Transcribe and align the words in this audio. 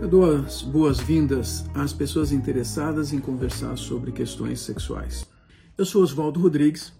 Eu 0.00 0.08
dou 0.08 0.34
as 0.34 0.62
boas-vindas 0.62 1.66
às 1.74 1.92
pessoas 1.92 2.32
interessadas 2.32 3.12
em 3.12 3.20
conversar 3.20 3.76
sobre 3.76 4.10
questões 4.10 4.60
sexuais. 4.60 5.26
Eu 5.76 5.84
sou 5.84 6.02
Oswaldo 6.02 6.40
Rodrigues, 6.40 6.90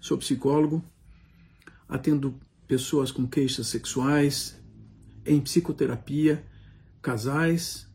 sou 0.00 0.18
psicólogo, 0.18 0.84
atendo 1.88 2.34
pessoas 2.66 3.12
com 3.12 3.28
queixas 3.28 3.68
sexuais 3.68 4.60
em 5.24 5.40
psicoterapia, 5.40 6.44
casais 7.00 7.86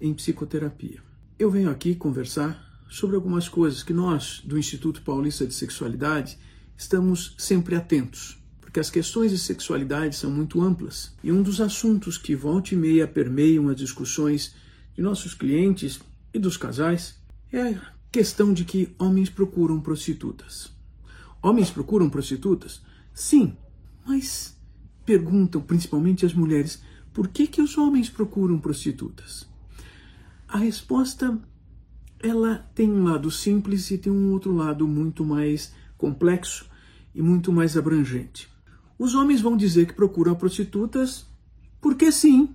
em 0.00 0.14
psicoterapia. 0.14 1.02
Eu 1.36 1.50
venho 1.50 1.68
aqui 1.68 1.96
conversar 1.96 2.64
sobre 2.88 3.16
algumas 3.16 3.48
coisas 3.48 3.82
que 3.82 3.92
nós, 3.92 4.40
do 4.44 4.56
Instituto 4.56 5.02
Paulista 5.02 5.44
de 5.44 5.52
Sexualidade, 5.52 6.38
estamos 6.76 7.34
sempre 7.36 7.74
atentos 7.74 8.41
porque 8.72 8.80
as 8.80 8.88
questões 8.88 9.30
de 9.30 9.36
sexualidade 9.36 10.16
são 10.16 10.30
muito 10.30 10.62
amplas 10.62 11.12
e 11.22 11.30
um 11.30 11.42
dos 11.42 11.60
assuntos 11.60 12.16
que 12.16 12.34
volta 12.34 12.72
e 12.72 12.76
meia 12.76 13.06
permeiam 13.06 13.68
as 13.68 13.76
discussões 13.76 14.54
de 14.94 15.02
nossos 15.02 15.34
clientes 15.34 16.00
e 16.32 16.38
dos 16.38 16.56
casais 16.56 17.20
é 17.52 17.60
a 17.74 17.92
questão 18.10 18.50
de 18.50 18.64
que 18.64 18.88
homens 18.98 19.28
procuram 19.28 19.78
prostitutas. 19.78 20.72
Homens 21.42 21.68
procuram 21.68 22.08
prostitutas? 22.08 22.80
Sim, 23.12 23.54
mas 24.06 24.56
perguntam 25.04 25.60
principalmente 25.60 26.24
as 26.24 26.32
mulheres 26.32 26.82
por 27.12 27.28
que, 27.28 27.46
que 27.46 27.60
os 27.60 27.76
homens 27.76 28.08
procuram 28.08 28.58
prostitutas? 28.58 29.46
A 30.48 30.56
resposta 30.56 31.38
ela 32.18 32.66
tem 32.74 32.90
um 32.90 33.04
lado 33.04 33.30
simples 33.30 33.90
e 33.90 33.98
tem 33.98 34.10
um 34.10 34.32
outro 34.32 34.50
lado 34.54 34.88
muito 34.88 35.26
mais 35.26 35.74
complexo 35.98 36.64
e 37.14 37.20
muito 37.20 37.52
mais 37.52 37.76
abrangente. 37.76 38.50
Os 39.02 39.16
homens 39.16 39.40
vão 39.40 39.56
dizer 39.56 39.86
que 39.86 39.94
procuram 39.94 40.32
prostitutas 40.32 41.26
porque 41.80 42.12
sim. 42.12 42.54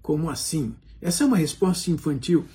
Como 0.00 0.30
assim? 0.30 0.74
Essa 0.98 1.24
é 1.24 1.26
uma 1.26 1.36
resposta 1.36 1.90
infantil. 1.90 2.46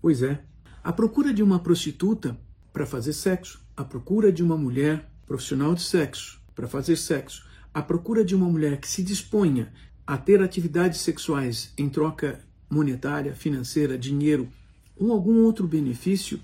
Pois 0.00 0.22
é. 0.22 0.42
A 0.82 0.90
procura 0.90 1.34
de 1.34 1.42
uma 1.42 1.58
prostituta 1.58 2.34
para 2.72 2.86
fazer 2.86 3.12
sexo, 3.12 3.60
a 3.76 3.84
procura 3.84 4.32
de 4.32 4.42
uma 4.42 4.56
mulher 4.56 5.06
profissional 5.26 5.74
de 5.74 5.82
sexo 5.82 6.40
para 6.54 6.66
fazer 6.66 6.96
sexo, 6.96 7.44
a 7.74 7.82
procura 7.82 8.24
de 8.24 8.34
uma 8.34 8.48
mulher 8.48 8.80
que 8.80 8.88
se 8.88 9.02
disponha 9.02 9.70
a 10.06 10.16
ter 10.16 10.40
atividades 10.40 11.02
sexuais 11.02 11.70
em 11.76 11.90
troca 11.90 12.40
monetária, 12.70 13.34
financeira, 13.34 13.98
dinheiro 13.98 14.48
ou 14.96 15.12
algum 15.12 15.44
outro 15.44 15.68
benefício, 15.68 16.40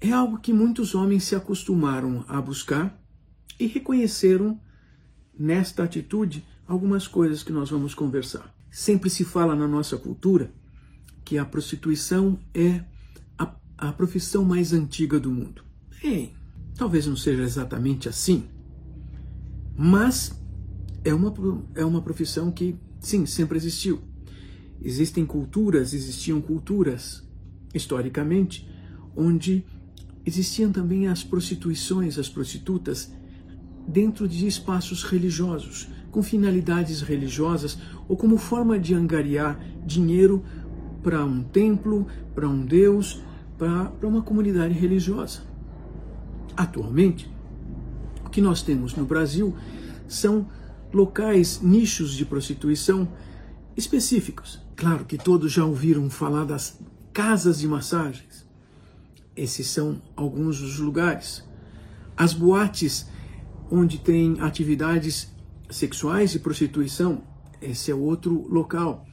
é 0.00 0.12
algo 0.12 0.38
que 0.38 0.52
muitos 0.52 0.94
homens 0.94 1.24
se 1.24 1.34
acostumaram 1.34 2.24
a 2.28 2.40
buscar 2.40 2.96
e 3.58 3.66
reconheceram 3.66 4.56
nesta 5.40 5.84
atitude 5.84 6.44
algumas 6.68 7.08
coisas 7.08 7.42
que 7.42 7.50
nós 7.50 7.70
vamos 7.70 7.94
conversar. 7.94 8.54
Sempre 8.70 9.08
se 9.08 9.24
fala 9.24 9.56
na 9.56 9.66
nossa 9.66 9.96
cultura 9.96 10.52
que 11.24 11.38
a 11.38 11.46
prostituição 11.46 12.38
é 12.52 12.84
a, 13.38 13.56
a 13.78 13.92
profissão 13.92 14.44
mais 14.44 14.74
antiga 14.74 15.18
do 15.18 15.30
mundo. 15.30 15.64
Bem, 16.02 16.34
talvez 16.76 17.06
não 17.06 17.16
seja 17.16 17.42
exatamente 17.42 18.06
assim, 18.06 18.44
mas 19.74 20.38
é 21.02 21.14
uma, 21.14 21.34
é 21.74 21.84
uma 21.86 22.02
profissão 22.02 22.52
que, 22.52 22.76
sim, 23.00 23.24
sempre 23.24 23.56
existiu. 23.56 23.98
Existem 24.82 25.24
culturas, 25.24 25.94
existiam 25.94 26.40
culturas, 26.40 27.26
historicamente, 27.74 28.68
onde 29.16 29.64
existiam 30.24 30.70
também 30.70 31.08
as 31.08 31.24
prostituições, 31.24 32.18
as 32.18 32.28
prostitutas 32.28 33.10
dentro 33.86 34.28
de 34.28 34.46
espaços 34.46 35.02
religiosos, 35.02 35.88
com 36.10 36.22
finalidades 36.22 37.00
religiosas 37.00 37.78
ou 38.08 38.16
como 38.16 38.36
forma 38.36 38.78
de 38.78 38.94
angariar 38.94 39.58
dinheiro 39.84 40.44
para 41.02 41.24
um 41.24 41.42
templo, 41.42 42.06
para 42.34 42.48
um 42.48 42.64
Deus, 42.64 43.22
para 43.58 43.92
uma 44.02 44.22
comunidade 44.22 44.74
religiosa. 44.74 45.42
Atualmente, 46.56 47.30
o 48.24 48.30
que 48.30 48.40
nós 48.40 48.62
temos 48.62 48.94
no 48.94 49.04
Brasil 49.04 49.54
são 50.08 50.46
locais, 50.92 51.60
nichos 51.62 52.12
de 52.14 52.24
prostituição 52.24 53.08
específicos. 53.76 54.60
Claro 54.76 55.04
que 55.04 55.16
todos 55.16 55.52
já 55.52 55.64
ouviram 55.64 56.08
falar 56.10 56.44
das 56.44 56.78
casas 57.12 57.58
de 57.60 57.68
massagens. 57.68 58.46
Esses 59.36 59.66
são 59.68 60.02
alguns 60.16 60.60
dos 60.60 60.78
lugares. 60.78 61.44
As 62.16 62.32
boates 62.32 63.08
onde 63.70 63.98
tem 63.98 64.40
atividades 64.40 65.30
sexuais 65.70 66.34
e 66.34 66.38
prostituição, 66.38 67.22
esse 67.62 67.90
é 67.90 67.94
outro 67.94 68.46
local. 68.48 69.06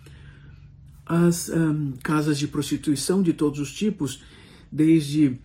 As 1.06 1.50
um, 1.50 1.94
casas 2.04 2.38
de 2.38 2.48
prostituição 2.48 3.22
de 3.22 3.34
todos 3.34 3.60
os 3.60 3.72
tipos, 3.72 4.24
desde 4.72 5.40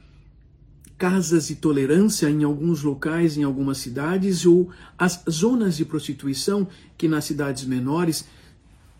casas 0.96 1.48
de 1.48 1.56
tolerância 1.56 2.30
em 2.30 2.44
alguns 2.44 2.82
locais, 2.82 3.36
em 3.36 3.42
algumas 3.42 3.78
cidades, 3.78 4.46
ou 4.46 4.70
as 4.96 5.22
zonas 5.28 5.76
de 5.76 5.84
prostituição, 5.84 6.66
que 6.96 7.08
nas 7.08 7.24
cidades 7.24 7.64
menores 7.64 8.24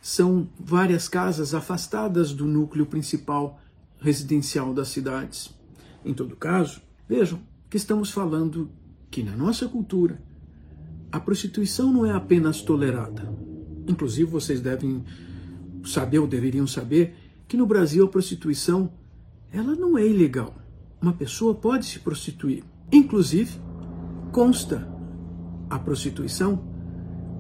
são 0.01 0.49
várias 0.59 1.09
casas 1.09 1.55
afastadas 1.55 2.33
do 2.33 2.45
núcleo 2.45 2.85
principal 2.87 3.61
residencial 4.01 4.75
das 4.75 4.89
cidades. 4.89 5.55
Em 6.05 6.13
todo 6.13 6.35
caso, 6.35 6.83
vejam 7.09 7.41
que 7.71 7.77
estamos 7.77 8.11
falando 8.11 8.69
que 9.13 9.23
na 9.23 9.37
nossa 9.37 9.69
cultura 9.69 10.21
a 11.13 11.21
prostituição 11.21 11.93
não 11.93 12.07
é 12.07 12.13
apenas 12.13 12.63
tolerada. 12.63 13.31
Inclusive, 13.87 14.31
vocês 14.31 14.63
devem 14.63 15.05
saber 15.85 16.19
ou 16.19 16.27
deveriam 16.27 16.67
saber 16.67 17.15
que 17.47 17.55
no 17.55 17.67
Brasil 17.67 18.07
a 18.07 18.09
prostituição 18.09 18.91
ela 19.53 19.77
não 19.77 19.99
é 19.99 20.07
ilegal. 20.07 20.55
Uma 21.01 21.13
pessoa 21.13 21.55
pode 21.55 21.85
se 21.85 21.99
prostituir. 21.99 22.65
Inclusive, 22.91 23.61
consta 24.33 24.89
a 25.69 25.79
prostituição 25.79 26.65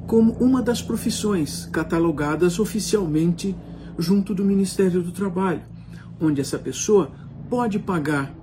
como 0.06 0.32
uma 0.34 0.60
das 0.60 0.82
profissões 0.82 1.64
catalogadas 1.72 2.58
oficialmente 2.58 3.56
junto 3.98 4.34
do 4.34 4.44
Ministério 4.44 5.02
do 5.02 5.12
Trabalho, 5.12 5.62
onde 6.20 6.38
essa 6.38 6.58
pessoa 6.58 7.12
pode 7.48 7.78
pagar 7.78 8.34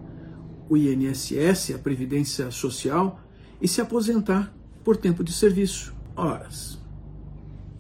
o 0.70 0.78
INSS, 0.78 1.74
a 1.74 1.80
Previdência 1.80 2.52
Social, 2.52 3.20
e 3.60 3.68
se 3.68 3.82
aposentar 3.82 4.54
por 4.84 4.96
tempo 4.96 5.24
de 5.24 5.34
serviço. 5.34 5.94
Horas. 6.16 6.78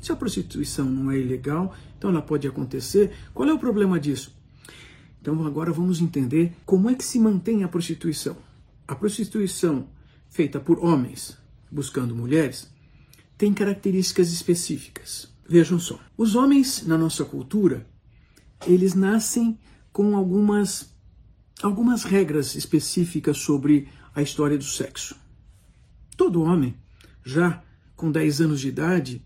Se 0.01 0.11
a 0.11 0.15
prostituição 0.15 0.85
não 0.85 1.11
é 1.11 1.17
ilegal, 1.17 1.75
então 1.97 2.09
ela 2.09 2.21
pode 2.21 2.47
acontecer. 2.47 3.11
Qual 3.33 3.47
é 3.47 3.53
o 3.53 3.59
problema 3.59 3.99
disso? 3.99 4.35
Então 5.21 5.45
agora 5.45 5.71
vamos 5.71 6.01
entender 6.01 6.53
como 6.65 6.89
é 6.89 6.95
que 6.95 7.03
se 7.03 7.19
mantém 7.19 7.63
a 7.63 7.67
prostituição. 7.67 8.37
A 8.87 8.95
prostituição 8.95 9.87
feita 10.29 10.59
por 10.59 10.79
homens 10.79 11.37
buscando 11.69 12.15
mulheres 12.15 12.71
tem 13.37 13.53
características 13.53 14.31
específicas. 14.31 15.29
Vejam 15.47 15.79
só. 15.79 15.99
Os 16.17 16.35
homens 16.35 16.85
na 16.85 16.97
nossa 16.97 17.25
cultura, 17.25 17.85
eles 18.65 18.93
nascem 18.93 19.59
com 19.91 20.15
algumas 20.15 20.93
algumas 21.61 22.03
regras 22.03 22.55
específicas 22.55 23.37
sobre 23.37 23.89
a 24.13 24.21
história 24.21 24.57
do 24.57 24.63
sexo. 24.63 25.15
Todo 26.15 26.41
homem, 26.41 26.75
já 27.23 27.61
com 27.95 28.11
10 28.11 28.41
anos 28.41 28.61
de 28.61 28.69
idade, 28.69 29.23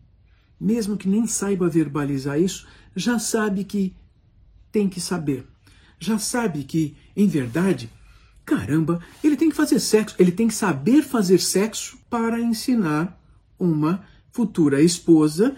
mesmo 0.60 0.98
que 0.98 1.08
nem 1.08 1.28
saiba 1.28 1.70
verbalizar 1.70 2.40
isso, 2.40 2.68
já 2.96 3.20
sabe 3.20 3.64
que 3.64 3.96
tem 4.72 4.90
que 4.90 5.00
saber. 5.00 5.46
Já 6.00 6.18
sabe 6.18 6.64
que, 6.64 6.96
em 7.16 7.28
verdade, 7.28 7.90
caramba, 8.46 9.00
ele 9.24 9.38
tem 9.38 9.50
que 9.50 9.56
fazer 9.56 9.80
sexo, 9.80 10.16
ele 10.20 10.32
tem 10.32 10.48
que 10.48 10.54
saber 10.54 11.04
fazer 11.04 11.40
sexo 11.40 11.98
para 12.10 12.40
ensinar 12.40 13.20
uma 13.58 14.04
futura 14.32 14.82
esposa 14.82 15.56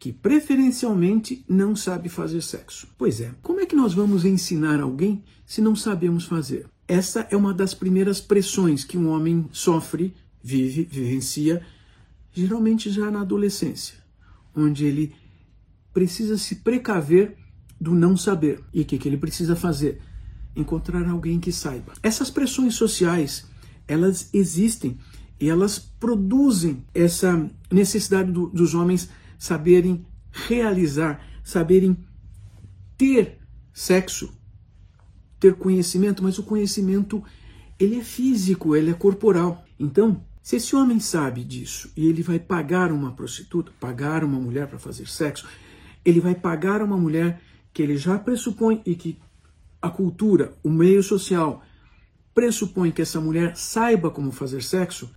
que 0.00 0.14
preferencialmente 0.14 1.44
não 1.46 1.76
sabe 1.76 2.08
fazer 2.08 2.40
sexo. 2.40 2.88
Pois 2.96 3.20
é, 3.20 3.34
como 3.42 3.60
é 3.60 3.66
que 3.66 3.76
nós 3.76 3.92
vamos 3.92 4.24
ensinar 4.24 4.80
alguém 4.80 5.22
se 5.44 5.60
não 5.60 5.76
sabemos 5.76 6.24
fazer? 6.24 6.66
Essa 6.88 7.28
é 7.30 7.36
uma 7.36 7.52
das 7.52 7.74
primeiras 7.74 8.18
pressões 8.18 8.82
que 8.82 8.96
um 8.96 9.10
homem 9.10 9.46
sofre, 9.52 10.14
vive, 10.42 10.84
vivencia, 10.84 11.62
geralmente 12.32 12.90
já 12.90 13.10
na 13.10 13.20
adolescência. 13.20 14.00
onde 14.56 14.84
ele 14.84 15.14
precisa 15.92 16.36
se 16.36 16.56
precaver 16.56 17.36
do 17.80 17.94
não 17.94 18.16
saber. 18.16 18.64
E 18.72 18.80
o 18.80 18.84
que, 18.84 18.98
que 18.98 19.06
ele 19.06 19.16
precisa 19.18 19.54
fazer? 19.54 20.00
Encontrar 20.56 21.06
alguém 21.08 21.38
que 21.38 21.52
saiba. 21.52 21.92
Essas 22.02 22.30
pressões 22.30 22.74
sociais, 22.74 23.46
elas 23.86 24.30
existem 24.32 24.98
e 25.38 25.48
elas 25.48 25.78
produzem 25.78 26.84
essa 26.94 27.48
necessidade 27.70 28.32
do, 28.32 28.48
dos 28.48 28.74
homens 28.74 29.08
saberem 29.40 30.06
realizar, 30.30 31.26
saberem 31.42 31.96
ter 32.96 33.38
sexo, 33.72 34.30
ter 35.40 35.54
conhecimento, 35.54 36.22
mas 36.22 36.38
o 36.38 36.42
conhecimento 36.42 37.24
ele 37.78 37.98
é 37.98 38.04
físico, 38.04 38.76
ele 38.76 38.90
é 38.90 38.94
corporal. 38.94 39.64
Então, 39.78 40.22
se 40.42 40.56
esse 40.56 40.76
homem 40.76 41.00
sabe 41.00 41.42
disso 41.42 41.90
e 41.96 42.06
ele 42.06 42.22
vai 42.22 42.38
pagar 42.38 42.92
uma 42.92 43.12
prostituta, 43.12 43.72
pagar 43.80 44.22
uma 44.22 44.38
mulher 44.38 44.66
para 44.66 44.78
fazer 44.78 45.08
sexo, 45.08 45.48
ele 46.04 46.20
vai 46.20 46.34
pagar 46.34 46.82
uma 46.82 46.98
mulher 46.98 47.40
que 47.72 47.82
ele 47.82 47.96
já 47.96 48.18
pressupõe 48.18 48.82
e 48.84 48.94
que 48.94 49.18
a 49.80 49.88
cultura, 49.88 50.54
o 50.62 50.68
meio 50.68 51.02
social 51.02 51.62
pressupõe 52.34 52.90
que 52.90 53.00
essa 53.00 53.18
mulher 53.22 53.56
saiba 53.56 54.10
como 54.10 54.30
fazer 54.30 54.62
sexo, 54.62 55.10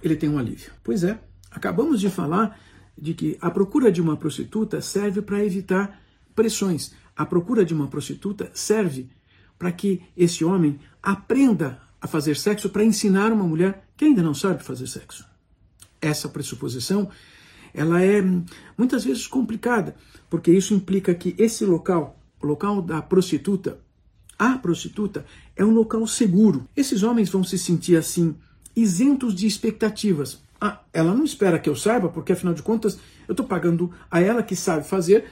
ele 0.00 0.14
tem 0.14 0.28
um 0.28 0.38
alívio. 0.38 0.70
Pois 0.84 1.02
é, 1.02 1.20
acabamos 1.50 2.00
de 2.00 2.08
falar 2.08 2.56
de 3.00 3.14
que 3.14 3.38
a 3.40 3.50
procura 3.50 3.90
de 3.90 4.00
uma 4.00 4.16
prostituta 4.16 4.80
serve 4.80 5.22
para 5.22 5.44
evitar 5.44 6.00
pressões. 6.34 6.92
A 7.16 7.24
procura 7.24 7.64
de 7.64 7.74
uma 7.74 7.88
prostituta 7.88 8.50
serve 8.54 9.08
para 9.58 9.72
que 9.72 10.02
esse 10.16 10.44
homem 10.44 10.78
aprenda 11.02 11.80
a 12.00 12.06
fazer 12.06 12.36
sexo 12.36 12.70
para 12.70 12.84
ensinar 12.84 13.32
uma 13.32 13.46
mulher 13.46 13.86
que 13.96 14.04
ainda 14.04 14.22
não 14.22 14.34
sabe 14.34 14.64
fazer 14.64 14.86
sexo. 14.86 15.26
Essa 16.00 16.28
pressuposição, 16.28 17.10
ela 17.74 18.02
é 18.02 18.22
muitas 18.76 19.04
vezes 19.04 19.26
complicada, 19.26 19.94
porque 20.30 20.50
isso 20.50 20.72
implica 20.72 21.14
que 21.14 21.34
esse 21.36 21.64
local, 21.64 22.18
o 22.40 22.46
local 22.46 22.80
da 22.80 23.02
prostituta, 23.02 23.78
a 24.38 24.56
prostituta 24.56 25.26
é 25.54 25.62
um 25.62 25.70
local 25.70 26.06
seguro. 26.06 26.66
Esses 26.74 27.02
homens 27.02 27.28
vão 27.28 27.44
se 27.44 27.58
sentir 27.58 27.96
assim 27.96 28.34
isentos 28.74 29.34
de 29.34 29.46
expectativas. 29.46 30.42
Ah, 30.60 30.82
ela 30.92 31.14
não 31.14 31.24
espera 31.24 31.58
que 31.58 31.68
eu 31.68 31.74
saiba, 31.74 32.08
porque 32.08 32.32
afinal 32.32 32.52
de 32.52 32.62
contas 32.62 32.98
eu 33.26 33.32
estou 33.32 33.46
pagando 33.46 33.90
a 34.10 34.20
ela 34.20 34.42
que 34.42 34.54
sabe 34.54 34.86
fazer 34.86 35.24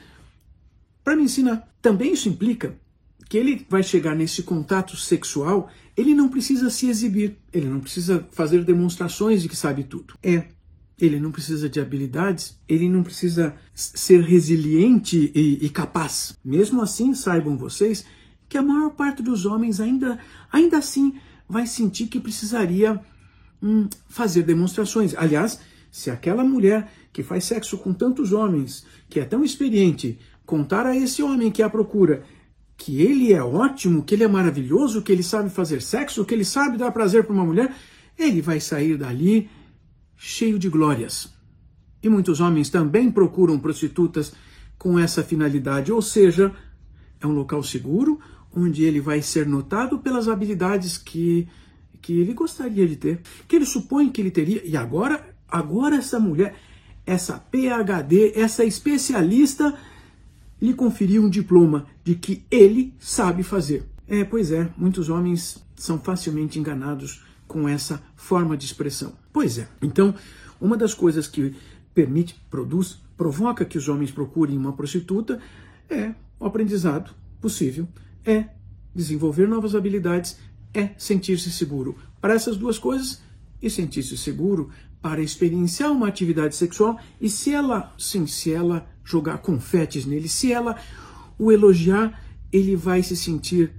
para 1.03 1.15
me 1.15 1.23
ensinar. 1.23 1.69
Também 1.81 2.13
isso 2.13 2.27
implica 2.27 2.75
que 3.29 3.37
ele 3.37 3.65
vai 3.69 3.83
chegar 3.83 4.15
nesse 4.15 4.41
contato 4.41 4.97
sexual, 4.97 5.69
ele 5.95 6.15
não 6.15 6.29
precisa 6.29 6.69
se 6.71 6.89
exibir, 6.89 7.37
ele 7.53 7.67
não 7.67 7.79
precisa 7.79 8.27
fazer 8.31 8.63
demonstrações 8.63 9.43
de 9.43 9.49
que 9.49 9.55
sabe 9.55 9.83
tudo. 9.83 10.15
É, 10.23 10.45
ele 10.99 11.19
não 11.19 11.31
precisa 11.31 11.69
de 11.69 11.79
habilidades, 11.79 12.59
ele 12.67 12.89
não 12.89 13.03
precisa 13.03 13.55
ser 13.73 14.21
resiliente 14.21 15.31
e, 15.35 15.63
e 15.63 15.69
capaz. 15.69 16.37
Mesmo 16.43 16.81
assim, 16.81 17.13
saibam 17.13 17.55
vocês 17.55 18.03
que 18.49 18.57
a 18.57 18.63
maior 18.63 18.89
parte 18.89 19.21
dos 19.21 19.45
homens 19.45 19.79
ainda, 19.79 20.19
ainda 20.51 20.79
assim 20.79 21.13
vai 21.47 21.67
sentir 21.67 22.07
que 22.07 22.19
precisaria 22.19 22.99
hum, 23.61 23.87
fazer 24.07 24.43
demonstrações. 24.43 25.15
Aliás, 25.15 25.59
se 25.91 26.09
aquela 26.09 26.43
mulher 26.43 26.91
que 27.11 27.23
faz 27.23 27.45
sexo 27.45 27.77
com 27.77 27.93
tantos 27.93 28.31
homens, 28.31 28.85
que 29.09 29.19
é 29.19 29.25
tão 29.25 29.43
experiente, 29.43 30.19
contar 30.45 30.85
a 30.85 30.95
esse 30.95 31.21
homem 31.21 31.51
que 31.51 31.61
a 31.61 31.69
procura 31.69 32.23
que 32.77 33.01
ele 33.01 33.33
é 33.33 33.43
ótimo, 33.43 34.03
que 34.03 34.15
ele 34.15 34.23
é 34.23 34.27
maravilhoso, 34.27 35.01
que 35.01 35.11
ele 35.11 35.21
sabe 35.21 35.49
fazer 35.49 35.81
sexo, 35.81 36.23
que 36.23 36.33
ele 36.33 36.45
sabe 36.45 36.77
dar 36.77 36.91
prazer 36.91 37.25
para 37.25 37.33
uma 37.33 37.45
mulher, 37.45 37.75
ele 38.17 38.41
vai 38.41 38.59
sair 38.61 38.97
dali 38.97 39.49
cheio 40.15 40.57
de 40.57 40.69
glórias. 40.69 41.29
E 42.01 42.07
muitos 42.07 42.39
homens 42.39 42.69
também 42.69 43.11
procuram 43.11 43.59
prostitutas 43.59 44.31
com 44.77 44.97
essa 44.97 45.21
finalidade, 45.21 45.91
ou 45.91 46.01
seja, 46.01 46.53
é 47.19 47.27
um 47.27 47.33
local 47.33 47.61
seguro 47.61 48.19
onde 48.55 48.83
ele 48.83 48.99
vai 48.99 49.21
ser 49.21 49.45
notado 49.45 49.99
pelas 49.99 50.27
habilidades 50.27 50.97
que 50.97 51.47
que 52.01 52.19
ele 52.19 52.33
gostaria 52.33 52.87
de 52.87 52.95
ter, 52.95 53.21
que 53.47 53.55
ele 53.55 53.65
supõe 53.65 54.09
que 54.09 54.21
ele 54.21 54.31
teria, 54.31 54.61
e 54.65 54.75
agora, 54.75 55.35
agora 55.47 55.95
essa 55.95 56.19
mulher, 56.19 56.55
essa 57.05 57.37
PhD, 57.37 58.33
essa 58.35 58.63
especialista, 58.63 59.77
lhe 60.61 60.73
conferiu 60.73 61.23
um 61.23 61.29
diploma 61.29 61.85
de 62.03 62.15
que 62.15 62.43
ele 62.51 62.93
sabe 62.99 63.43
fazer. 63.43 63.85
É, 64.07 64.23
pois 64.23 64.51
é, 64.51 64.69
muitos 64.77 65.09
homens 65.09 65.63
são 65.75 65.99
facilmente 65.99 66.59
enganados 66.59 67.23
com 67.47 67.67
essa 67.67 68.01
forma 68.15 68.57
de 68.57 68.65
expressão. 68.65 69.13
Pois 69.31 69.57
é. 69.57 69.67
Então, 69.81 70.13
uma 70.59 70.75
das 70.75 70.93
coisas 70.93 71.27
que 71.27 71.55
permite, 71.93 72.35
produz, 72.49 72.99
provoca 73.17 73.65
que 73.65 73.77
os 73.77 73.87
homens 73.87 74.11
procurem 74.11 74.57
uma 74.57 74.73
prostituta 74.73 75.39
é 75.89 76.13
o 76.39 76.45
aprendizado 76.45 77.13
possível, 77.41 77.87
é 78.25 78.49
desenvolver 78.93 79.47
novas 79.47 79.75
habilidades 79.75 80.37
é 80.73 80.91
sentir-se 80.97 81.51
seguro. 81.51 81.97
Para 82.21 82.33
essas 82.33 82.57
duas 82.57 82.77
coisas, 82.77 83.21
e 83.61 83.69
sentir-se 83.69 84.17
seguro 84.17 84.69
para 85.01 85.21
experienciar 85.21 85.91
uma 85.91 86.07
atividade 86.07 86.55
sexual 86.55 86.99
e 87.19 87.29
se 87.29 87.51
ela, 87.51 87.93
sim, 87.97 88.27
se 88.27 88.51
ela 88.51 88.87
jogar 89.03 89.39
confetes 89.39 90.05
nele, 90.05 90.27
se 90.27 90.51
ela 90.51 90.77
o 91.37 91.51
elogiar, 91.51 92.21
ele 92.51 92.75
vai 92.75 93.01
se 93.01 93.15
sentir 93.15 93.71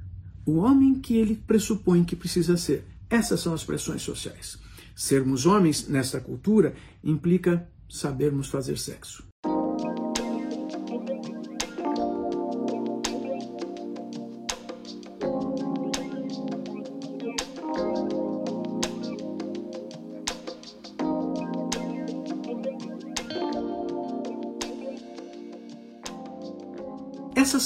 o 0.46 0.56
homem 0.56 0.94
que 0.94 1.16
ele 1.16 1.37
pressupõe 1.37 2.04
que 2.04 2.16
precisa 2.16 2.56
ser. 2.56 2.87
Essas 3.08 3.40
são 3.40 3.52
as 3.52 3.64
pressões 3.64 4.02
sociais. 4.02 4.58
Sermos 4.94 5.46
homens 5.46 5.88
nessa 5.88 6.20
cultura 6.20 6.75
implica 7.02 7.69
sabermos 7.88 8.48
fazer 8.48 8.78
sexo. 8.78 9.30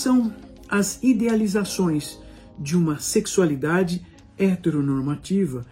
São 0.04 0.34
as 0.68 1.02
idealizações 1.02 2.18
de 2.58 2.76
uma 2.76 2.98
sexualidade 2.98 4.04
heteronormativa 4.36 5.64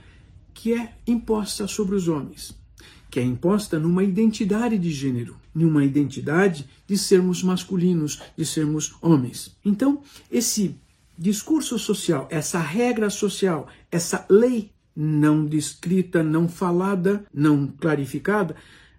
que 0.55 0.73
é 0.73 0.95
imposta 1.07 1.67
sobre 1.67 1.97
os 1.97 2.09
homens, 2.09 2.57
que 3.11 3.21
é 3.21 3.23
imposta 3.23 3.79
numa 3.79 4.03
identidade 4.03 4.79
de 4.79 4.91
gênero, 4.91 5.37
numa 5.55 5.85
identidade 5.85 6.67
de 6.87 6.97
sermos 6.97 7.43
masculinos, 7.43 8.23
de 8.35 8.47
sermos 8.47 8.95
homens. 9.03 9.55
Então, 9.63 10.03
esse 10.31 10.77
discurso 11.19 11.79
social, 11.79 12.27
essa 12.31 12.59
regra 12.59 13.11
social, 13.11 13.69
essa 13.91 14.25
lei 14.31 14.71
não 14.97 15.45
descrita, 15.45 16.23
não 16.23 16.49
falada, 16.49 17.23
não 17.35 17.67
clarificada, 17.67 18.57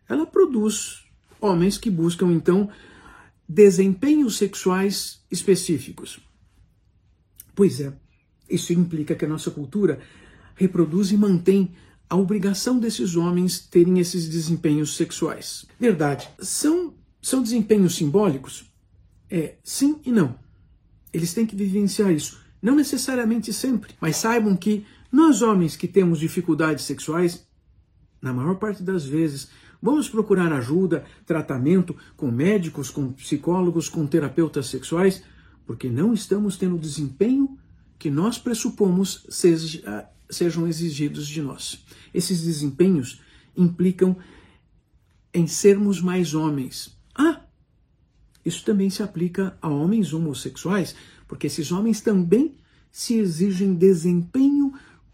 ela 0.08 0.28
produz 0.28 1.06
homens 1.42 1.80
que 1.80 1.90
buscam 1.90 2.32
então 2.32 2.70
desempenhos 3.48 4.38
sexuais 4.38 5.22
específicos. 5.30 6.20
Pois 7.56 7.80
é, 7.80 7.94
isso 8.50 8.74
implica 8.74 9.16
que 9.16 9.26
a 9.26 9.28
nossa 9.28 9.52
cultura 9.52 10.00
reproduz 10.56 11.12
e 11.12 11.18
mantém 11.18 11.74
a 12.10 12.16
obrigação 12.16 12.80
desses 12.80 13.16
homens 13.16 13.60
terem 13.60 14.00
esses 14.00 14.28
desempenhos 14.28 14.96
sexuais. 14.96 15.66
Verdade, 15.80 16.30
são, 16.40 16.94
são 17.22 17.42
desempenhos 17.42 17.96
simbólicos? 17.96 18.66
É, 19.30 19.56
sim 19.64 20.00
e 20.06 20.12
não. 20.12 20.38
Eles 21.12 21.34
têm 21.34 21.46
que 21.46 21.56
vivenciar 21.56 22.12
isso. 22.12 22.40
Não 22.62 22.76
necessariamente 22.76 23.52
sempre, 23.52 23.94
mas 24.00 24.18
saibam 24.18 24.56
que 24.56 24.86
nós 25.12 25.42
homens 25.42 25.76
que 25.76 25.88
temos 25.88 26.20
dificuldades 26.20 26.86
sexuais, 26.86 27.46
na 28.22 28.34
maior 28.34 28.56
parte 28.56 28.82
das 28.82 29.06
vezes, 29.06 29.50
Vamos 29.84 30.08
procurar 30.08 30.54
ajuda, 30.54 31.04
tratamento 31.26 31.94
com 32.16 32.32
médicos, 32.32 32.90
com 32.90 33.12
psicólogos, 33.12 33.90
com 33.90 34.08
terapeutas 34.08 34.68
sexuais, 34.68 35.22
porque 35.66 35.90
não 35.90 36.14
estamos 36.14 36.56
tendo 36.56 36.78
o 36.78 36.80
desempenho 36.80 37.58
que 38.00 38.10
nós 38.10 38.38
pressupomos 38.38 39.26
seja, 39.28 40.08
sejam 40.30 40.66
exigidos 40.70 41.28
de 41.28 41.42
nós. 41.42 41.84
Esses 42.14 42.44
desempenhos 42.44 43.22
implicam 43.58 44.16
em 45.34 45.48
sermos 45.48 46.02
mais 46.02 46.34
homens. 46.34 46.98
Ah, 47.14 47.42
isso 48.46 48.64
também 48.64 48.90
se 48.90 49.04
aplica 49.04 49.58
a 49.62 49.68
homens 49.68 50.14
homossexuais, 50.14 50.96
porque 51.28 51.48
esses 51.48 51.74
homens 51.74 52.00
também 52.00 52.56
se 52.90 53.16
exigem 53.16 53.76
desempenho 53.76 54.74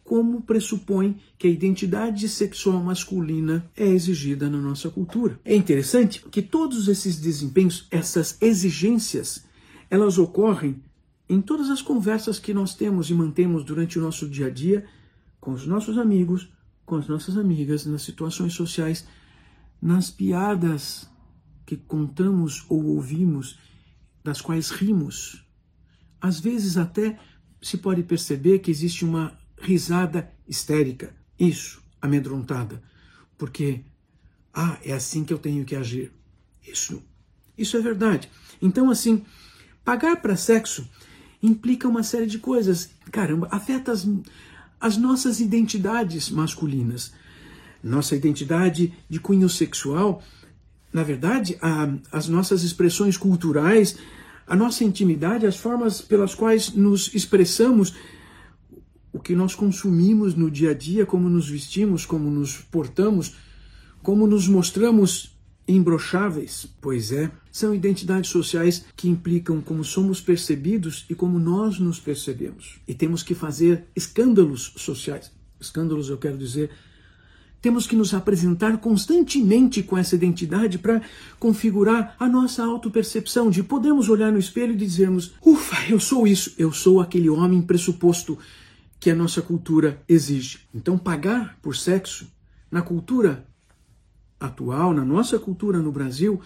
como 0.10 0.42
pressupõe 0.42 1.22
que 1.38 1.46
a 1.46 1.52
identidade 1.52 2.28
sexual 2.28 2.82
masculina 2.82 3.70
é 3.78 3.86
exigida 3.86 4.50
na 4.50 4.58
nossa 4.58 4.90
cultura. 4.90 5.40
É 5.46 5.56
interessante 5.56 6.26
que 6.32 6.42
todos 6.42 6.88
esses 6.88 7.20
desempenhos, 7.20 7.86
essas 7.92 8.36
exigências, 8.42 9.46
elas 9.88 10.18
ocorrem 10.18 10.82
em 11.30 11.40
todas 11.40 11.70
as 11.70 11.84
conversas 11.84 12.40
que 12.40 12.56
nós 12.56 12.74
temos 12.74 13.12
e 13.12 13.14
mantemos 13.14 13.64
durante 13.64 14.00
o 14.00 14.02
nosso 14.02 14.28
dia 14.28 14.48
a 14.48 14.50
dia 14.50 14.84
com 15.40 15.52
os 15.52 15.68
nossos 15.68 15.96
amigos, 15.96 16.50
com 16.88 16.96
as 16.96 17.08
nossas 17.08 17.38
amigas, 17.38 17.86
nas 17.86 18.02
situações 18.02 18.54
sociais, 18.54 19.06
nas 19.80 20.10
piadas 20.10 21.08
que 21.68 21.78
contamos 21.78 22.66
ou 22.68 22.84
ouvimos, 22.84 23.60
das 24.24 24.42
quais 24.42 24.72
rimos. 24.72 25.46
Às 26.20 26.40
vezes 26.40 26.78
até 26.78 27.20
se 27.62 27.78
pode 27.78 28.02
perceber 28.02 28.58
que 28.58 28.72
existe 28.72 29.06
uma 29.06 29.38
risada 29.60 30.32
histérica, 30.48 31.14
isso, 31.40 31.82
amedrontada, 32.02 32.82
porque 33.38 33.82
ah, 34.54 34.78
é 34.84 34.94
assim 34.94 35.24
que 35.24 35.34
eu 35.34 35.38
tenho 35.38 35.66
que 35.66 35.76
agir. 35.76 36.12
Isso, 36.66 37.02
isso 37.58 37.78
é 37.78 37.82
verdade. 37.82 38.30
Então 38.62 38.90
assim, 38.90 39.24
pagar 39.84 40.18
para 40.18 40.36
sexo 40.36 40.88
implica 41.42 41.88
uma 41.88 42.04
série 42.04 42.28
de 42.28 42.40
coisas. 42.40 42.90
Caramba, 43.12 43.48
afeta 43.52 43.92
as, 43.92 44.08
as 44.80 44.98
nossas 44.98 45.40
identidades 45.40 46.30
masculinas. 46.30 47.14
Nossa 47.82 48.16
identidade 48.16 48.94
de 49.10 49.20
cunho 49.20 49.48
sexual, 49.48 50.22
na 50.92 51.04
verdade, 51.04 51.58
a, 51.62 51.88
as 52.12 52.28
nossas 52.28 52.64
expressões 52.64 53.16
culturais, 53.16 53.98
a 54.46 54.56
nossa 54.56 54.84
intimidade, 54.84 55.46
as 55.46 55.56
formas 55.56 56.02
pelas 56.02 56.36
quais 56.36 56.74
nos 56.74 57.14
expressamos, 57.14 57.94
o 59.12 59.20
que 59.20 59.36
nós 59.36 59.56
consumimos 59.56 60.36
no 60.36 60.50
dia 60.50 60.72
a 60.72 60.74
dia, 60.74 61.06
como 61.06 61.30
nos 61.30 61.50
vestimos, 61.50 62.06
como 62.06 62.30
nos 62.30 62.58
portamos, 62.58 63.36
como 64.02 64.28
nos 64.28 64.48
mostramos 64.48 65.36
imbrocháveis. 65.68 66.68
Pois 66.82 67.12
é, 67.12 67.32
são 67.52 67.74
identidades 67.74 68.30
sociais 68.30 68.86
que 68.96 69.10
implicam 69.10 69.62
como 69.62 69.84
somos 69.84 70.22
percebidos 70.22 71.06
e 71.10 71.16
como 71.16 71.40
nós 71.40 71.80
nos 71.80 72.00
percebemos. 72.00 72.80
E 72.88 72.94
temos 72.94 73.24
que 73.24 73.34
fazer 73.34 73.86
escândalos 73.96 74.74
sociais. 74.78 75.32
Escândalos, 75.60 76.10
eu 76.10 76.18
quero 76.18 76.38
dizer, 76.38 76.70
temos 77.62 77.86
que 77.86 77.96
nos 77.96 78.14
apresentar 78.14 78.78
constantemente 78.78 79.84
com 79.84 79.98
essa 79.98 80.16
identidade 80.16 80.78
para 80.78 81.02
configurar 81.38 82.16
a 82.18 82.28
nossa 82.28 82.64
autopercepção, 82.64 83.50
de 83.50 83.62
podermos 83.62 84.08
olhar 84.08 84.32
no 84.32 84.40
espelho 84.40 84.74
e 84.74 84.78
dizermos: 84.78 85.34
ufa, 85.46 85.76
eu 85.90 86.00
sou 86.00 86.26
isso, 86.26 86.54
eu 86.58 86.72
sou 86.72 87.02
aquele 87.02 87.30
homem 87.30 87.62
pressuposto 87.62 88.38
que 89.00 89.10
a 89.10 89.16
nossa 89.16 89.42
cultura 89.42 90.02
exige. 90.08 90.60
Então, 90.74 90.98
pagar 90.98 91.58
por 91.62 91.76
sexo 91.76 92.28
na 92.70 92.82
cultura 92.82 93.46
atual, 94.40 94.94
na 94.94 95.06
nossa 95.06 95.40
cultura 95.40 95.80
no 95.80 95.92
Brasil, 95.92 96.42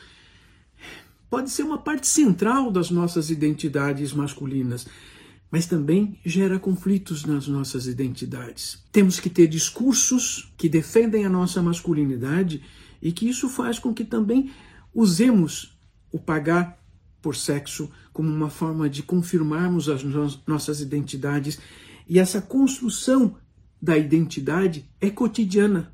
pode 1.29 1.49
ser 1.49 1.63
uma 1.63 1.77
parte 1.77 2.07
central 2.07 2.71
das 2.71 2.91
nossas 2.91 3.29
identidades 3.29 4.13
masculinas, 4.13 4.85
mas 5.49 5.65
também 5.65 6.19
gera 6.25 6.59
conflitos 6.59 7.25
nas 7.25 7.47
nossas 7.47 7.87
identidades. 7.87 8.83
Temos 8.91 9.19
que 9.19 9.29
ter 9.29 9.47
discursos 9.47 10.51
que 10.57 10.69
defendem 10.69 11.25
a 11.25 11.29
nossa 11.29 11.61
masculinidade 11.61 12.63
e 13.01 13.11
que 13.11 13.27
isso 13.27 13.49
faz 13.49 13.79
com 13.79 13.93
que 13.93 14.05
também 14.05 14.51
usemos 14.93 15.77
o 16.11 16.19
pagar 16.19 16.79
por 17.21 17.35
sexo 17.35 17.89
como 18.11 18.29
uma 18.29 18.49
forma 18.49 18.89
de 18.89 19.01
confirmarmos 19.01 19.89
as 19.89 20.03
no 20.03 20.29
nossas 20.45 20.81
identidades 20.81 21.59
e 22.07 22.19
essa 22.19 22.41
construção 22.41 23.35
da 23.81 23.97
identidade 23.97 24.89
é 25.01 25.09
cotidiana. 25.09 25.93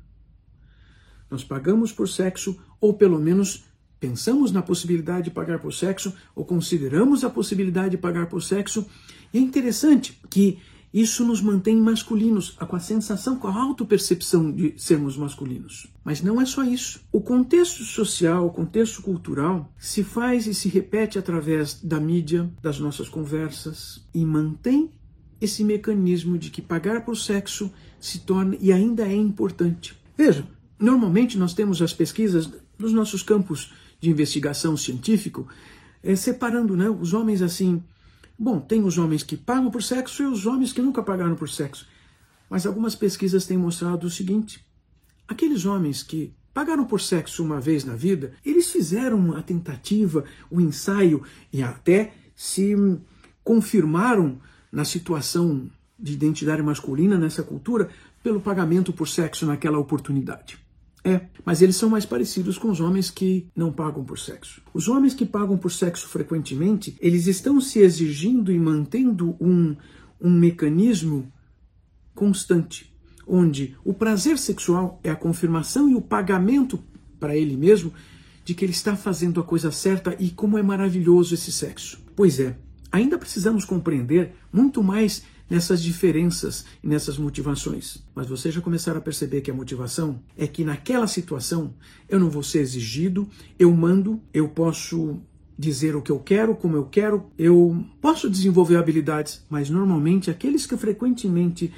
Nós 1.30 1.44
pagamos 1.44 1.92
por 1.92 2.08
sexo, 2.08 2.58
ou 2.80 2.94
pelo 2.94 3.18
menos 3.18 3.64
pensamos 3.98 4.50
na 4.50 4.62
possibilidade 4.62 5.24
de 5.24 5.30
pagar 5.30 5.60
por 5.60 5.72
sexo, 5.72 6.12
ou 6.34 6.44
consideramos 6.44 7.24
a 7.24 7.30
possibilidade 7.30 7.90
de 7.90 7.98
pagar 7.98 8.26
por 8.26 8.42
sexo. 8.42 8.86
E 9.32 9.38
é 9.38 9.40
interessante 9.40 10.20
que 10.30 10.58
isso 10.92 11.24
nos 11.24 11.40
mantém 11.40 11.76
masculinos, 11.76 12.50
com 12.50 12.74
a 12.74 12.80
sensação, 12.80 13.36
com 13.36 13.46
a 13.46 13.54
autopercepção 13.54 14.50
de 14.50 14.74
sermos 14.76 15.16
masculinos. 15.16 15.86
Mas 16.04 16.20
não 16.20 16.40
é 16.40 16.44
só 16.44 16.64
isso. 16.64 17.00
O 17.12 17.20
contexto 17.20 17.84
social, 17.84 18.46
o 18.46 18.50
contexto 18.50 19.00
cultural 19.00 19.72
se 19.78 20.02
faz 20.02 20.48
e 20.48 20.54
se 20.54 20.68
repete 20.68 21.16
através 21.16 21.80
da 21.80 22.00
mídia, 22.00 22.50
das 22.60 22.80
nossas 22.80 23.08
conversas 23.08 24.04
e 24.12 24.24
mantém 24.24 24.90
esse 25.40 25.64
mecanismo 25.64 26.36
de 26.38 26.50
que 26.50 26.60
pagar 26.60 27.04
por 27.04 27.16
sexo 27.16 27.72
se 27.98 28.20
torna 28.20 28.56
e 28.60 28.72
ainda 28.72 29.06
é 29.06 29.14
importante. 29.14 29.96
Veja, 30.16 30.46
normalmente 30.78 31.38
nós 31.38 31.54
temos 31.54 31.80
as 31.80 31.92
pesquisas 31.92 32.50
nos 32.78 32.92
nossos 32.92 33.22
campos 33.22 33.72
de 34.00 34.10
investigação 34.10 34.76
científico 34.76 35.46
é, 36.02 36.16
separando 36.16 36.76
né, 36.76 36.88
os 36.88 37.12
homens 37.12 37.42
assim. 37.42 37.82
Bom, 38.38 38.60
tem 38.60 38.82
os 38.82 38.96
homens 38.96 39.22
que 39.22 39.36
pagam 39.36 39.70
por 39.70 39.82
sexo 39.82 40.22
e 40.22 40.26
os 40.26 40.46
homens 40.46 40.72
que 40.72 40.80
nunca 40.80 41.02
pagaram 41.02 41.36
por 41.36 41.48
sexo. 41.48 41.86
Mas 42.48 42.66
algumas 42.66 42.94
pesquisas 42.94 43.46
têm 43.46 43.58
mostrado 43.58 44.06
o 44.06 44.10
seguinte: 44.10 44.64
aqueles 45.28 45.66
homens 45.66 46.02
que 46.02 46.34
pagaram 46.52 46.84
por 46.84 47.00
sexo 47.00 47.44
uma 47.44 47.60
vez 47.60 47.84
na 47.84 47.94
vida, 47.94 48.32
eles 48.44 48.70
fizeram 48.70 49.36
a 49.36 49.42
tentativa, 49.42 50.24
o 50.50 50.60
ensaio 50.60 51.22
e 51.52 51.62
até 51.62 52.14
se 52.34 52.74
confirmaram 53.44 54.40
na 54.70 54.84
situação 54.84 55.70
de 55.98 56.12
identidade 56.12 56.62
masculina 56.62 57.18
nessa 57.18 57.42
cultura 57.42 57.88
pelo 58.22 58.40
pagamento 58.40 58.92
por 58.92 59.08
sexo 59.08 59.46
naquela 59.46 59.78
oportunidade. 59.78 60.58
É, 61.02 61.22
mas 61.44 61.62
eles 61.62 61.76
são 61.76 61.88
mais 61.88 62.04
parecidos 62.04 62.58
com 62.58 62.70
os 62.70 62.80
homens 62.80 63.10
que 63.10 63.46
não 63.56 63.72
pagam 63.72 64.04
por 64.04 64.18
sexo. 64.18 64.60
Os 64.74 64.86
homens 64.86 65.14
que 65.14 65.24
pagam 65.24 65.56
por 65.56 65.72
sexo 65.72 66.06
frequentemente, 66.08 66.94
eles 67.00 67.26
estão 67.26 67.60
se 67.60 67.78
exigindo 67.78 68.52
e 68.52 68.58
mantendo 68.58 69.34
um, 69.40 69.74
um 70.20 70.30
mecanismo 70.30 71.32
constante, 72.14 72.94
onde 73.26 73.76
o 73.82 73.94
prazer 73.94 74.36
sexual 74.36 75.00
é 75.02 75.10
a 75.10 75.16
confirmação 75.16 75.88
e 75.88 75.94
o 75.94 76.02
pagamento 76.02 76.78
para 77.18 77.34
ele 77.34 77.56
mesmo 77.56 77.92
de 78.44 78.54
que 78.54 78.64
ele 78.64 78.72
está 78.72 78.94
fazendo 78.94 79.40
a 79.40 79.44
coisa 79.44 79.70
certa 79.70 80.14
e 80.18 80.30
como 80.30 80.58
é 80.58 80.62
maravilhoso 80.62 81.34
esse 81.34 81.50
sexo. 81.50 81.98
Pois 82.14 82.38
é, 82.38 82.56
ainda 82.90 83.18
precisamos 83.18 83.64
compreender 83.64 84.32
muito 84.52 84.82
mais 84.82 85.22
nessas 85.48 85.82
diferenças 85.82 86.64
e 86.82 86.86
nessas 86.86 87.18
motivações. 87.18 88.04
Mas 88.14 88.28
você 88.28 88.52
já 88.52 88.60
começaram 88.60 88.98
a 88.98 89.02
perceber 89.02 89.40
que 89.40 89.50
a 89.50 89.54
motivação 89.54 90.22
é 90.38 90.46
que 90.46 90.64
naquela 90.64 91.08
situação 91.08 91.74
eu 92.08 92.20
não 92.20 92.30
vou 92.30 92.42
ser 92.42 92.60
exigido, 92.60 93.28
eu 93.58 93.72
mando, 93.72 94.22
eu 94.32 94.48
posso 94.48 95.20
dizer 95.58 95.94
o 95.94 96.00
que 96.00 96.10
eu 96.10 96.18
quero, 96.18 96.54
como 96.54 96.76
eu 96.76 96.84
quero, 96.86 97.26
eu 97.36 97.84
posso 98.00 98.30
desenvolver 98.30 98.76
habilidades, 98.76 99.44
mas 99.50 99.68
normalmente 99.68 100.30
aqueles 100.30 100.64
que 100.64 100.76
frequentemente, 100.76 101.70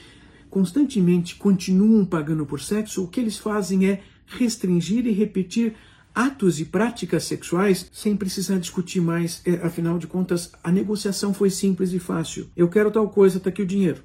constantemente 0.48 1.34
continuam 1.34 2.04
pagando 2.04 2.46
por 2.46 2.60
sexo, 2.60 3.02
o 3.02 3.08
que 3.08 3.18
eles 3.18 3.38
fazem 3.38 3.86
é 3.86 4.02
restringir 4.26 5.06
e 5.06 5.10
repetir 5.10 5.74
atos 6.14 6.60
e 6.60 6.64
práticas 6.64 7.24
sexuais 7.24 7.88
sem 7.92 8.16
precisar 8.16 8.58
discutir 8.58 9.00
mais. 9.00 9.42
É, 9.44 9.54
afinal 9.66 9.98
de 9.98 10.06
contas, 10.06 10.52
a 10.62 10.70
negociação 10.70 11.32
foi 11.32 11.50
simples 11.50 11.92
e 11.92 11.98
fácil. 11.98 12.48
Eu 12.56 12.68
quero 12.68 12.90
tal 12.90 13.08
coisa, 13.08 13.40
tá 13.40 13.50
aqui 13.50 13.62
o 13.62 13.66
dinheiro. 13.66 14.02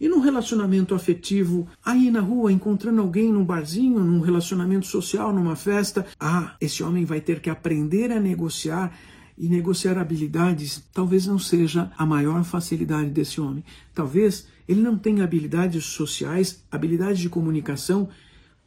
E 0.00 0.08
num 0.08 0.20
relacionamento 0.20 0.94
afetivo, 0.94 1.66
aí 1.84 2.10
na 2.10 2.20
rua, 2.20 2.52
encontrando 2.52 3.00
alguém 3.00 3.32
num 3.32 3.44
barzinho, 3.44 4.00
num 4.00 4.20
relacionamento 4.20 4.86
social, 4.86 5.32
numa 5.32 5.56
festa, 5.56 6.06
ah, 6.18 6.56
esse 6.60 6.82
homem 6.82 7.04
vai 7.04 7.20
ter 7.20 7.40
que 7.40 7.50
aprender 7.50 8.12
a 8.12 8.20
negociar 8.20 8.96
e 9.36 9.48
negociar 9.48 9.98
habilidades 9.98 10.82
talvez 10.92 11.26
não 11.26 11.38
seja 11.38 11.90
a 11.98 12.06
maior 12.06 12.44
facilidade 12.44 13.10
desse 13.10 13.40
homem. 13.40 13.64
Talvez 13.92 14.46
ele 14.68 14.80
não 14.80 14.96
tenha 14.96 15.24
habilidades 15.24 15.84
sociais, 15.84 16.64
habilidades 16.70 17.18
de 17.18 17.28
comunicação 17.28 18.08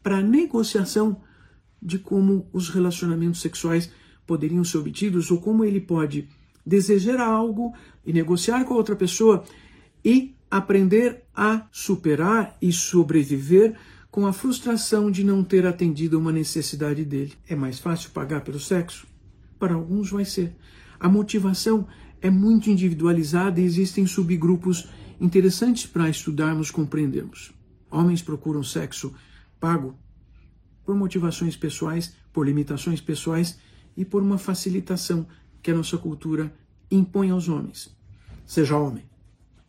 para 0.03 0.21
negociação 0.21 1.21
de 1.81 1.99
como 1.99 2.47
os 2.51 2.69
relacionamentos 2.69 3.41
sexuais 3.41 3.91
poderiam 4.25 4.63
ser 4.63 4.79
obtidos 4.79 5.31
ou 5.31 5.39
como 5.39 5.63
ele 5.63 5.79
pode 5.79 6.27
desejar 6.65 7.19
algo 7.19 7.73
e 8.05 8.11
negociar 8.11 8.65
com 8.65 8.73
a 8.73 8.77
outra 8.77 8.95
pessoa 8.95 9.43
e 10.03 10.35
aprender 10.51 11.23
a 11.33 11.67
superar 11.71 12.57
e 12.61 12.71
sobreviver 12.71 13.75
com 14.11 14.25
a 14.25 14.33
frustração 14.33 15.11
de 15.11 15.23
não 15.23 15.43
ter 15.43 15.65
atendido 15.65 16.19
uma 16.19 16.31
necessidade 16.31 17.05
dele. 17.05 17.33
É 17.47 17.55
mais 17.55 17.79
fácil 17.79 18.11
pagar 18.11 18.41
pelo 18.41 18.59
sexo? 18.59 19.07
Para 19.59 19.75
alguns 19.75 20.09
vai 20.09 20.25
ser. 20.25 20.55
A 20.99 21.07
motivação 21.07 21.87
é 22.21 22.29
muito 22.29 22.69
individualizada 22.69 23.61
e 23.61 23.63
existem 23.63 24.05
subgrupos 24.05 24.89
interessantes 25.19 25.85
para 25.85 26.09
estudarmos, 26.09 26.71
compreendermos. 26.71 27.51
Homens 27.89 28.21
procuram 28.21 28.63
sexo 28.63 29.13
pago 29.59 29.97
por 30.87 30.95
motivações 30.95 31.57
pessoais, 31.57 32.15
por 32.31 32.47
limitações 32.47 33.01
pessoais 33.01 33.59
e 33.97 34.05
por 34.05 34.23
uma 34.23 34.37
facilitação 34.37 35.27
que 35.61 35.69
a 35.69 35.75
nossa 35.75 35.97
cultura 35.97 36.53
impõe 36.89 37.29
aos 37.29 37.49
homens. 37.49 37.93
Seja 38.45 38.77
homem. 38.77 39.03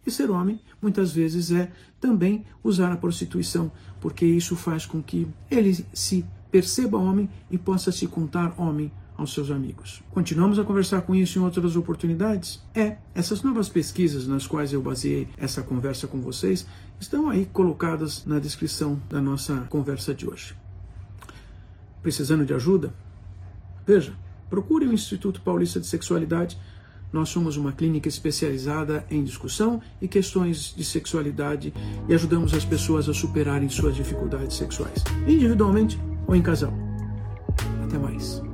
E 0.06 0.12
ser 0.12 0.30
homem, 0.30 0.60
muitas 0.80 1.10
vezes, 1.12 1.50
é 1.50 1.72
também 2.00 2.44
usar 2.62 2.92
a 2.92 2.96
prostituição, 2.96 3.72
porque 4.00 4.25
isso 4.25 4.54
faz 4.54 4.87
com 4.87 5.02
que 5.02 5.26
ele 5.50 5.84
se 5.92 6.25
perceba 6.52 6.96
homem 6.96 7.28
e 7.50 7.58
possa 7.58 7.90
se 7.90 8.06
contar 8.06 8.54
homem 8.56 8.92
aos 9.16 9.34
seus 9.34 9.50
amigos. 9.50 10.00
Continuamos 10.12 10.56
a 10.60 10.64
conversar 10.64 11.00
com 11.00 11.16
isso 11.16 11.37
em 11.37 11.42
outras 11.42 11.75
oportunidades? 11.75 12.62
É, 12.72 12.98
essas 13.12 13.42
novas 13.42 13.68
pesquisas 13.68 14.28
nas 14.28 14.46
quais 14.46 14.72
eu 14.72 14.80
baseei 14.80 15.26
essa 15.37 15.64
conversa 15.64 16.06
com 16.06 16.20
vocês 16.20 16.64
estão 17.00 17.28
aí 17.28 17.44
colocadas 17.44 18.25
na 18.25 18.38
descrição 18.38 19.02
da 19.10 19.20
nossa 19.20 19.66
conversa 19.68 20.14
de 20.14 20.25
hoje 20.25 20.54
precisando 22.08 22.46
de 22.46 22.54
ajuda? 22.54 22.94
Veja, 23.86 24.14
procure 24.48 24.86
o 24.86 24.92
Instituto 24.94 25.42
Paulista 25.42 25.78
de 25.78 25.86
Sexualidade. 25.86 26.58
Nós 27.12 27.28
somos 27.28 27.58
uma 27.58 27.70
clínica 27.70 28.08
especializada 28.08 29.04
em 29.10 29.22
discussão 29.22 29.82
e 30.00 30.08
questões 30.08 30.74
de 30.74 30.84
sexualidade 30.84 31.72
e 32.08 32.14
ajudamos 32.14 32.54
as 32.54 32.64
pessoas 32.64 33.08
a 33.10 33.14
superarem 33.14 33.68
suas 33.68 33.94
dificuldades 33.94 34.56
sexuais, 34.56 35.04
individualmente 35.26 35.98
ou 36.26 36.34
em 36.34 36.42
casal. 36.42 36.72
Até 37.84 37.98
mais. 37.98 38.48